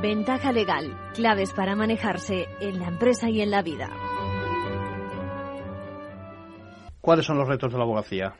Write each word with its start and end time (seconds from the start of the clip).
Ventaja 0.00 0.52
legal, 0.52 0.96
claves 1.14 1.52
para 1.52 1.74
manejarse 1.74 2.46
en 2.60 2.78
la 2.78 2.86
empresa 2.86 3.28
y 3.28 3.40
en 3.40 3.50
la 3.50 3.62
vida. 3.62 3.90
¿Cuáles 7.00 7.26
son 7.26 7.38
los 7.38 7.48
retos 7.48 7.72
de 7.72 7.78
la 7.78 7.84
abogacía? 7.84 8.34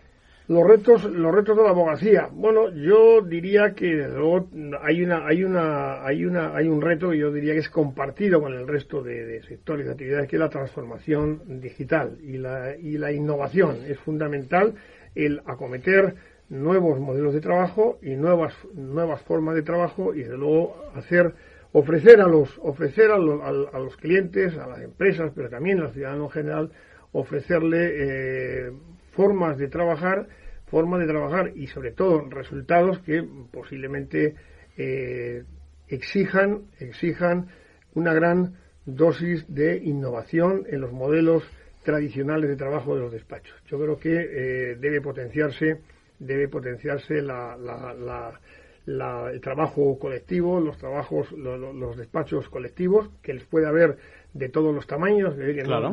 Los 0.48 0.66
retos, 0.66 1.04
los 1.04 1.34
retos 1.34 1.58
de 1.58 1.62
la 1.62 1.70
abogacía. 1.70 2.30
Bueno, 2.32 2.70
yo 2.70 3.20
diría 3.20 3.74
que 3.74 4.08
luego 4.08 4.48
hay 4.80 5.02
una, 5.02 5.26
hay 5.26 5.44
una, 5.44 6.02
hay 6.06 6.24
una, 6.24 6.56
hay 6.56 6.68
un 6.68 6.80
reto 6.80 7.12
yo 7.12 7.30
diría 7.30 7.52
que 7.52 7.60
es 7.60 7.68
compartido 7.68 8.40
con 8.40 8.54
el 8.54 8.66
resto 8.66 9.02
de, 9.02 9.42
sectores 9.42 9.84
de 9.84 9.92
actividades 9.92 10.26
que 10.26 10.36
es 10.36 10.40
la 10.40 10.48
transformación 10.48 11.60
digital 11.60 12.16
y 12.22 12.38
la, 12.38 12.74
y 12.76 12.96
la 12.96 13.12
innovación. 13.12 13.76
Es 13.86 13.98
fundamental 13.98 14.72
el 15.14 15.42
acometer 15.44 16.14
nuevos 16.48 16.98
modelos 16.98 17.34
de 17.34 17.42
trabajo 17.42 17.98
y 18.00 18.16
nuevas, 18.16 18.54
nuevas 18.72 19.20
formas 19.22 19.54
de 19.54 19.62
trabajo 19.62 20.14
y 20.14 20.20
desde 20.20 20.38
luego 20.38 20.82
hacer 20.94 21.34
ofrecer 21.72 22.22
a 22.22 22.26
los 22.26 22.58
ofrecer 22.62 23.10
a 23.10 23.18
los, 23.18 23.42
a, 23.42 23.78
los 23.78 23.96
clientes, 23.98 24.56
a 24.56 24.66
las 24.66 24.80
empresas, 24.80 25.30
pero 25.34 25.50
también 25.50 25.80
al 25.80 25.92
ciudadano 25.92 26.24
en 26.24 26.30
general, 26.30 26.70
ofrecerle 27.12 27.90
eh, 27.90 28.72
formas 29.12 29.58
de 29.58 29.66
trabajar, 29.66 30.28
formas 30.70 31.00
de 31.00 31.06
trabajar 31.06 31.52
y 31.54 31.66
sobre 31.66 31.92
todo 31.92 32.28
resultados 32.28 32.98
que 33.00 33.24
posiblemente 33.52 34.34
eh, 34.76 35.44
exijan 35.88 36.62
exijan 36.78 37.48
una 37.94 38.12
gran 38.12 38.54
dosis 38.84 39.44
de 39.48 39.78
innovación 39.78 40.64
en 40.68 40.80
los 40.80 40.92
modelos 40.92 41.42
tradicionales 41.84 42.50
de 42.50 42.56
trabajo 42.56 42.94
de 42.94 43.00
los 43.02 43.12
despachos. 43.12 43.56
Yo 43.66 43.78
creo 43.78 43.98
que 43.98 44.12
eh, 44.12 44.76
debe 44.76 45.00
potenciarse 45.00 45.80
debe 46.18 46.48
potenciarse 46.48 47.22
la, 47.22 47.56
el 48.88 49.40
trabajo 49.42 49.98
colectivo, 49.98 50.60
los 50.60 50.78
trabajos, 50.78 51.30
los 51.32 51.96
despachos 51.96 52.48
colectivos, 52.48 53.10
que 53.22 53.34
les 53.34 53.44
puede 53.44 53.66
haber 53.66 53.98
de 54.32 54.48
todos 54.48 54.74
los 54.74 54.86
tamaños. 54.86 55.34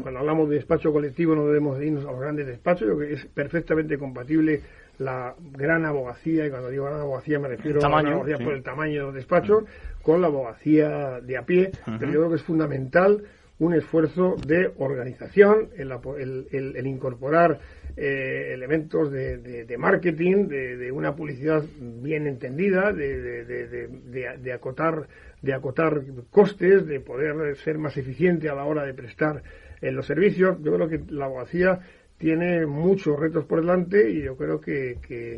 cuando 0.01 0.19
hablamos 0.19 0.49
de 0.49 0.55
despacho 0.55 0.93
colectivo 0.93 1.35
no 1.35 1.45
debemos 1.45 1.81
irnos 1.81 2.05
a 2.05 2.11
los 2.11 2.21
grandes 2.21 2.47
despachos, 2.47 2.87
yo 2.87 2.97
creo 2.97 3.09
que 3.09 3.15
es 3.15 3.25
perfectamente 3.25 3.97
compatible 3.97 4.61
la 4.97 5.35
gran 5.51 5.85
abogacía, 5.85 6.45
y 6.45 6.49
cuando 6.49 6.69
digo 6.69 6.85
gran 6.85 7.01
abogacía 7.01 7.37
me 7.37 7.49
refiero 7.49 7.79
a 7.85 7.89
la 7.89 8.11
abogacía 8.11 8.37
por 8.37 8.53
el 8.53 8.63
tamaño 8.63 8.93
de 8.93 9.05
los 9.07 9.13
despachos, 9.13 9.63
con 10.01 10.21
la 10.21 10.27
abogacía 10.27 11.19
de 11.19 11.37
a 11.37 11.41
pie, 11.43 11.71
pero 11.85 12.11
yo 12.11 12.19
creo 12.19 12.29
que 12.29 12.35
es 12.35 12.43
fundamental 12.43 13.23
un 13.59 13.73
esfuerzo 13.73 14.35
de 14.45 14.71
organización, 14.77 15.69
el 15.77 16.87
incorporar 16.87 17.59
eh, 17.97 18.51
elementos 18.53 19.09
de, 19.09 19.75
marketing, 19.77 20.47
de, 20.47 20.91
una 20.91 21.15
publicidad 21.15 21.63
bien 21.79 22.27
entendida, 22.27 22.91
de, 22.91 24.51
acotar, 24.53 25.07
de 25.41 25.53
acotar 25.53 26.01
costes, 26.29 26.85
de 26.85 26.99
poder 26.99 27.55
ser 27.57 27.77
más 27.77 27.95
eficiente 27.95 28.49
a 28.49 28.55
la 28.55 28.65
hora 28.65 28.83
de 28.83 28.93
prestar 28.93 29.41
eh, 29.81 29.91
los 29.91 30.05
servicios. 30.05 30.57
Yo 30.61 30.73
creo 30.73 30.89
que 30.89 31.01
la 31.09 31.25
abogacía 31.25 31.79
tiene 32.17 32.65
muchos 32.65 33.17
retos 33.17 33.45
por 33.45 33.61
delante 33.61 34.09
y 34.09 34.23
yo 34.23 34.35
creo 34.35 34.59
que 34.59 34.97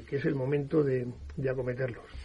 es 0.09 0.25
el 0.25 0.33
momento 0.33 0.83
de 0.83 1.05
acometerlos. 1.49 2.07